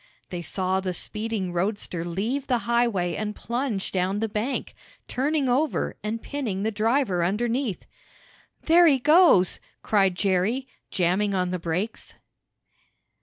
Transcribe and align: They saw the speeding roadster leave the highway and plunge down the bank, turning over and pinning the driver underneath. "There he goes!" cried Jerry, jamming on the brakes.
They 0.31 0.41
saw 0.41 0.79
the 0.79 0.95
speeding 0.95 1.53
roadster 1.53 2.03
leave 2.03 2.47
the 2.47 2.57
highway 2.65 3.13
and 3.15 3.35
plunge 3.35 3.91
down 3.91 4.17
the 4.17 4.27
bank, 4.27 4.73
turning 5.07 5.47
over 5.47 5.95
and 6.03 6.19
pinning 6.23 6.63
the 6.63 6.71
driver 6.71 7.23
underneath. 7.23 7.85
"There 8.63 8.87
he 8.87 8.97
goes!" 8.97 9.59
cried 9.83 10.15
Jerry, 10.15 10.67
jamming 10.89 11.35
on 11.35 11.49
the 11.49 11.59
brakes. 11.59 12.15